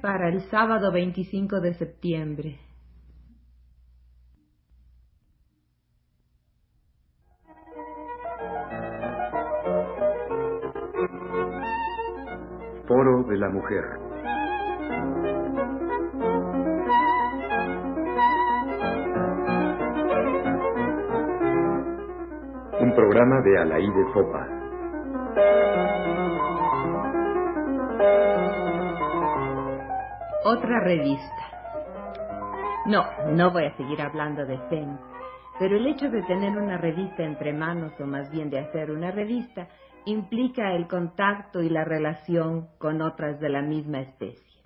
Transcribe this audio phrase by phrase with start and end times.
[0.00, 2.58] para el sábado 25 de septiembre.
[12.88, 13.84] Foro de la Mujer.
[22.80, 24.62] Un programa de Alaí de Fopa.
[30.44, 31.52] Otra revista.
[32.86, 34.98] No, no voy a seguir hablando de FEM,
[35.60, 39.12] pero el hecho de tener una revista entre manos, o más bien de hacer una
[39.12, 39.68] revista,
[40.04, 44.64] implica el contacto y la relación con otras de la misma especie.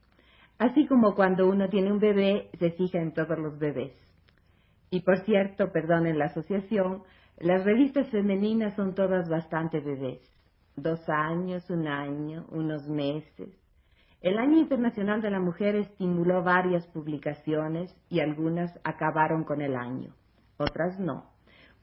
[0.57, 3.93] Así como cuando uno tiene un bebé, se fija en todos los bebés.
[4.89, 7.03] Y por cierto, perdonen la asociación,
[7.39, 10.23] las revistas femeninas son todas bastante bebés.
[10.75, 13.66] Dos años, un año, unos meses,
[14.27, 20.17] el Año Internacional de la Mujer estimuló varias publicaciones y algunas acabaron con el año,
[20.57, 21.27] otras no.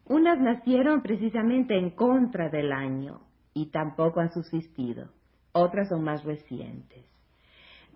[0.05, 3.21] Unas nacieron precisamente en contra del año
[3.53, 5.07] y tampoco han subsistido.
[5.53, 7.05] Otras son más recientes.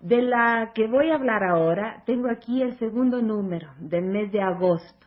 [0.00, 4.40] De la que voy a hablar ahora, tengo aquí el segundo número del mes de
[4.40, 5.06] agosto,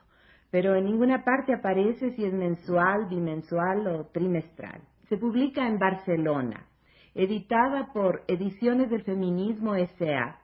[0.52, 4.82] pero en ninguna parte aparece si es mensual, bimensual o trimestral.
[5.10, 6.68] Se publica en Barcelona
[7.16, 10.40] editada por Ediciones del Feminismo S.A.,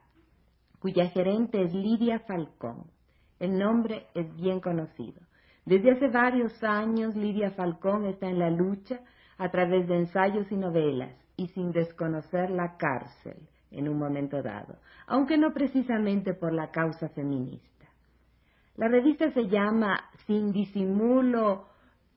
[0.79, 2.85] cuya gerente es Lidia Falcón.
[3.39, 5.21] El nombre es bien conocido.
[5.65, 8.99] Desde hace varios años Lidia Falcón está en la lucha
[9.37, 13.37] a través de ensayos y novelas y sin desconocer la cárcel
[13.71, 17.85] en un momento dado, aunque no precisamente por la causa feminista.
[18.75, 21.67] La revista se llama Sin disimulo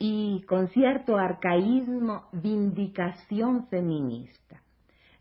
[0.03, 4.63] y con cierto arcaísmo vindicación feminista.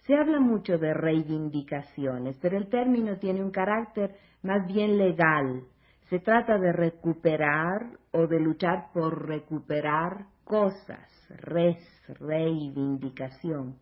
[0.07, 5.63] Se habla mucho de reivindicaciones, pero el término tiene un carácter más bien legal.
[6.09, 11.77] Se trata de recuperar o de luchar por recuperar cosas, res,
[12.17, 13.75] reivindicación,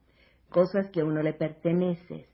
[0.49, 2.25] cosas que a uno le pertenecen.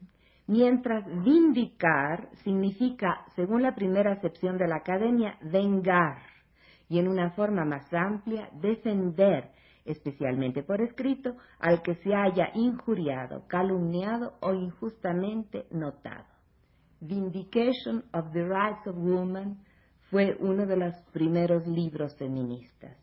[0.48, 6.33] Mientras vindicar significa, según la primera acepción de la academia, vengar
[6.94, 9.50] y en una forma más amplia defender,
[9.84, 16.28] especialmente por escrito, al que se haya injuriado, calumniado o injustamente notado.
[17.02, 19.58] Vindication of the Rights of Woman
[20.12, 22.96] fue uno de los primeros libros feministas.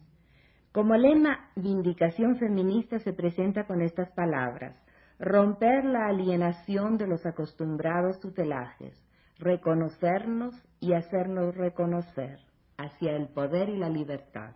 [0.70, 4.76] Como lema, Vindicación feminista se presenta con estas palabras,
[5.18, 8.94] romper la alienación de los acostumbrados tutelajes,
[9.40, 12.38] reconocernos y hacernos reconocer,
[12.80, 14.52] hacia el poder y la libertad.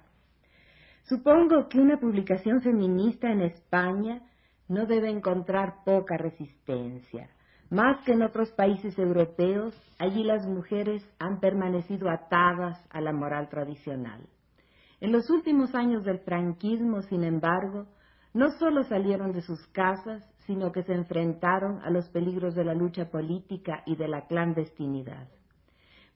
[1.04, 4.22] Supongo que una publicación feminista en España
[4.68, 7.28] no debe encontrar poca resistencia.
[7.70, 13.48] Más que en otros países europeos, allí las mujeres han permanecido atadas a la moral
[13.48, 14.20] tradicional.
[15.00, 17.86] En los últimos años del franquismo, sin embargo,
[18.32, 22.74] no solo salieron de sus casas, sino que se enfrentaron a los peligros de la
[22.74, 25.28] lucha política y de la clandestinidad.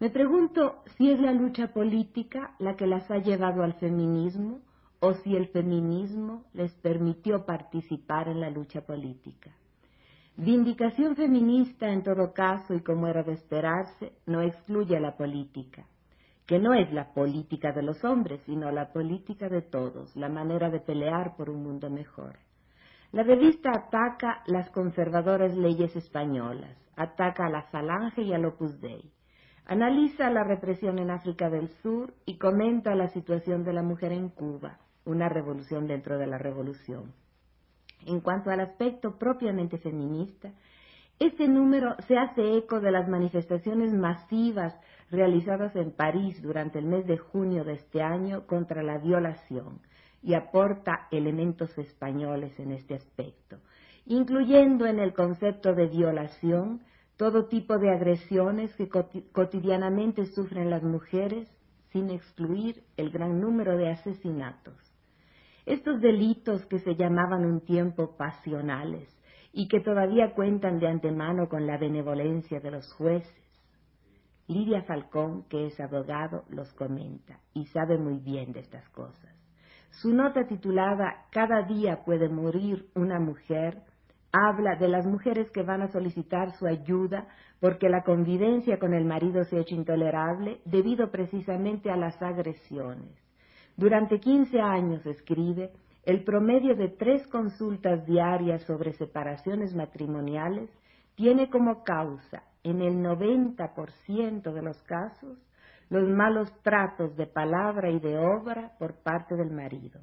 [0.01, 4.61] Me pregunto si es la lucha política la que las ha llevado al feminismo
[5.01, 9.51] o si el feminismo les permitió participar en la lucha política.
[10.37, 15.85] Vindicación feminista, en todo caso, y como era de esperarse, no excluye a la política,
[16.47, 20.71] que no es la política de los hombres, sino la política de todos, la manera
[20.71, 22.39] de pelear por un mundo mejor.
[23.11, 29.11] La revista ataca las conservadoras leyes españolas, ataca a la Falange y al Opus Dei,
[29.71, 34.31] Analiza la represión en África del Sur y comenta la situación de la mujer en
[34.31, 37.13] Cuba, una revolución dentro de la revolución.
[38.07, 40.53] En cuanto al aspecto propiamente feminista,
[41.19, 44.75] este número se hace eco de las manifestaciones masivas
[45.11, 49.81] realizadas en París durante el mes de junio de este año contra la violación
[50.23, 53.59] y aporta elementos españoles en este aspecto,
[54.07, 56.81] incluyendo en el concepto de violación
[57.19, 61.53] todo tipo de agresiones que cotidianamente sufren las mujeres,
[61.91, 64.77] sin excluir el gran número de asesinatos.
[65.67, 69.09] Estos delitos que se llamaban un tiempo pasionales
[69.53, 73.35] y que todavía cuentan de antemano con la benevolencia de los jueces.
[74.47, 79.35] Lidia Falcón, que es abogado, los comenta y sabe muy bien de estas cosas.
[79.91, 83.83] Su nota titulada Cada día puede morir una mujer
[84.33, 87.27] habla de las mujeres que van a solicitar su ayuda
[87.61, 93.11] porque la convivencia con el marido se ha hecho intolerable debido precisamente a las agresiones.
[93.77, 95.71] Durante 15 años, escribe,
[96.05, 100.71] el promedio de tres consultas diarias sobre separaciones matrimoniales
[101.15, 105.39] tiene como causa, en el 90% de los casos,
[105.91, 110.01] los malos tratos de palabra y de obra por parte del marido,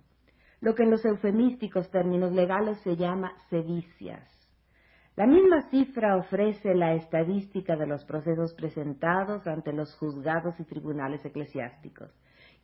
[0.66, 4.28] lo que en los eufemísticos términos legales se llama sedicias.
[5.16, 11.24] La misma cifra ofrece la estadística de los procesos presentados ante los juzgados y tribunales
[11.24, 12.10] eclesiásticos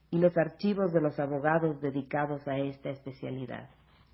[0.09, 3.69] y los archivos de los abogados dedicados a esta especialidad.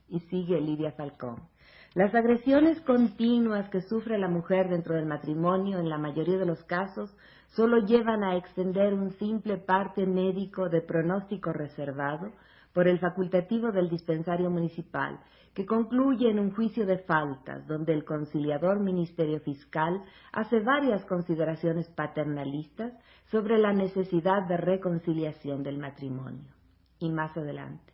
[0.09, 1.47] Y sigue Lidia Falcón.
[1.93, 6.61] Las agresiones continuas que sufre la mujer dentro del matrimonio, en la mayoría de los
[6.65, 7.15] casos,
[7.55, 12.33] solo llevan a extender un simple parte médico de pronóstico reservado
[12.73, 15.19] por el facultativo del dispensario municipal,
[15.53, 21.89] que concluye en un juicio de faltas, donde el conciliador Ministerio Fiscal hace varias consideraciones
[21.89, 22.93] paternalistas
[23.31, 26.53] sobre la necesidad de reconciliación del matrimonio.
[26.99, 27.93] Y más adelante,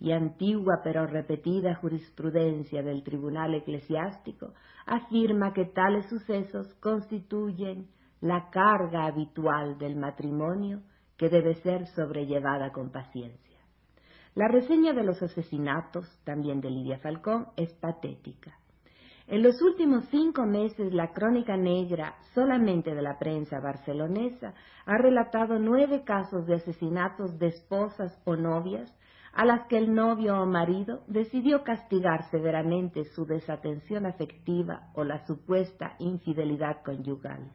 [0.00, 4.52] y antigua pero repetida jurisprudencia del Tribunal Eclesiástico
[4.86, 7.88] afirma que tales sucesos constituyen
[8.20, 10.82] la carga habitual del matrimonio
[11.16, 13.43] que debe ser sobrellevada con paciencia.
[14.34, 18.58] La reseña de los asesinatos, también de Lidia Falcón, es patética.
[19.28, 24.54] En los últimos cinco meses, la crónica negra, solamente de la prensa barcelonesa,
[24.86, 28.92] ha relatado nueve casos de asesinatos de esposas o novias
[29.32, 35.24] a las que el novio o marido decidió castigar severamente su desatención afectiva o la
[35.26, 37.52] supuesta infidelidad conyugal.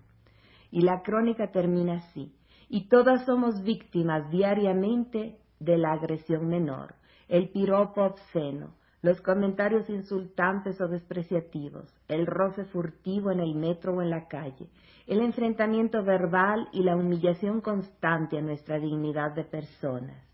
[0.72, 2.34] Y la crónica termina así,
[2.70, 6.96] y todas somos víctimas diariamente de la agresión menor,
[7.28, 14.02] el piropo obsceno, los comentarios insultantes o despreciativos, el roce furtivo en el metro o
[14.02, 14.68] en la calle,
[15.08, 20.30] el enfrentamiento verbal y la humillación constante a nuestra dignidad de personas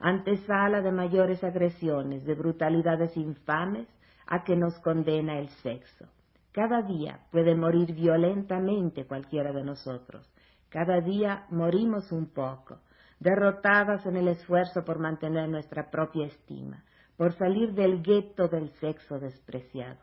[0.00, 3.88] antesala de mayores agresiones, de brutalidades infames
[4.26, 6.06] a que nos condena el sexo.
[6.52, 10.28] Cada día puede morir violentamente cualquiera de nosotros.
[10.68, 12.78] Cada día morimos un poco,
[13.20, 16.84] derrotadas en el esfuerzo por mantener nuestra propia estima,
[17.16, 19.98] por salir del gueto del sexo despreciado.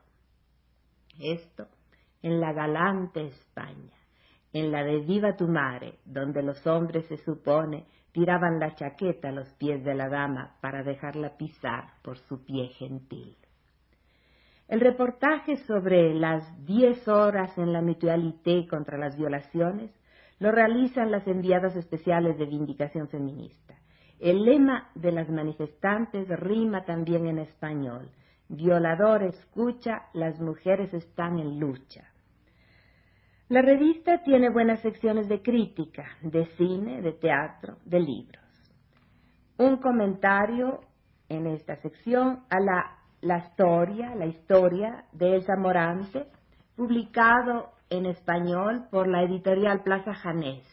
[1.20, 1.68] Esto
[2.22, 3.94] en la galante España,
[4.52, 9.34] en la de Viva tu Mare, donde los hombres se supone tiraban la chaqueta a
[9.34, 13.36] los pies de la dama para dejarla pisar por su pie gentil.
[14.68, 19.92] El reportaje sobre las diez horas en la mutualité contra las violaciones
[20.40, 23.76] lo realizan las enviadas especiales de Vindicación Feminista.
[24.20, 28.10] El lema de las manifestantes rima también en español.
[28.48, 32.04] Violador escucha, las mujeres están en lucha.
[33.48, 38.44] La revista tiene buenas secciones de crítica, de cine, de teatro, de libros.
[39.58, 40.82] Un comentario
[41.30, 46.26] en esta sección a la, la historia, la historia de Elsa Morante,
[46.76, 50.64] publicado en español por la editorial Plaza Janés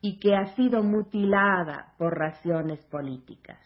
[0.00, 3.58] y que ha sido mutilada por razones políticas.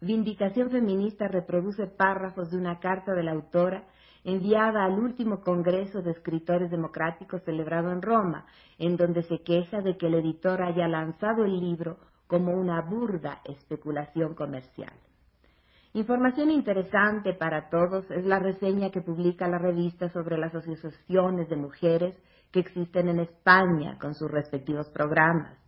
[0.00, 3.84] Vindicación Feminista reproduce párrafos de una carta de la autora
[4.24, 8.46] enviada al último Congreso de Escritores Democráticos celebrado en Roma,
[8.78, 13.40] en donde se queja de que el editor haya lanzado el libro como una burda
[13.44, 14.92] especulación comercial.
[15.92, 21.56] Información interesante para todos es la reseña que publica la revista sobre las asociaciones de
[21.56, 22.14] mujeres
[22.52, 25.58] que existen en España con sus respectivos programas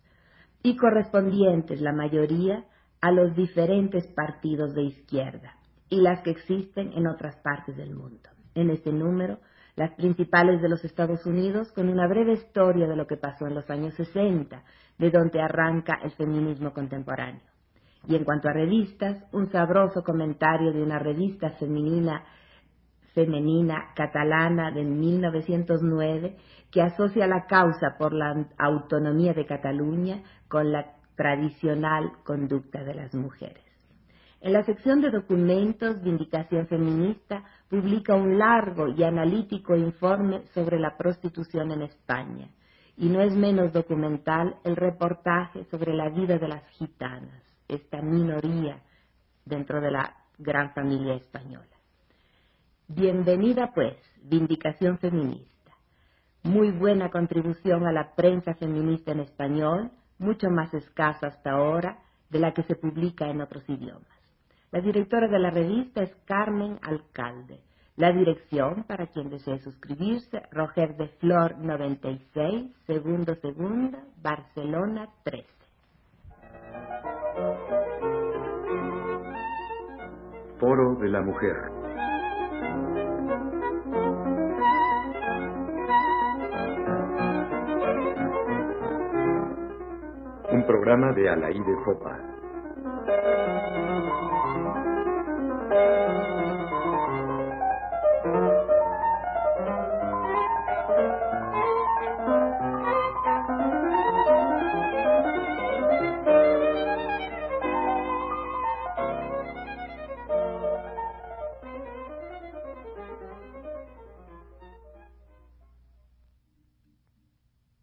[0.63, 2.65] y correspondientes, la mayoría,
[3.01, 5.57] a los diferentes partidos de izquierda
[5.89, 9.41] y las que existen en otras partes del mundo en este número,
[9.75, 13.55] las principales de los Estados Unidos, con una breve historia de lo que pasó en
[13.55, 14.63] los años 60,
[14.99, 17.52] de donde arranca el feminismo contemporáneo.
[18.09, 22.25] Y en cuanto a revistas, un sabroso comentario de una revista femenina,
[23.15, 26.37] femenina catalana de 1909
[26.71, 33.15] que asocia la causa por la autonomía de Cataluña con la tradicional conducta de las
[33.15, 33.63] mujeres.
[34.41, 40.97] En la sección de documentos, Vindicación Feminista publica un largo y analítico informe sobre la
[40.97, 42.49] prostitución en España.
[42.97, 48.83] Y no es menos documental el reportaje sobre la vida de las gitanas, esta minoría
[49.45, 51.67] dentro de la gran familia española.
[52.89, 55.73] Bienvenida pues, Vindicación Feminista.
[56.43, 61.99] Muy buena contribución a la prensa feminista en español, mucho más escasa hasta ahora
[62.31, 64.07] de la que se publica en otros idiomas.
[64.71, 67.61] La directora de la revista es Carmen Alcalde.
[67.97, 75.47] La dirección, para quien desee suscribirse, Roger de Flor 96, segundo segunda, Barcelona 13.
[80.63, 81.57] Foro de la Mujer.
[90.53, 92.17] Un programa de Alaí de Fopa.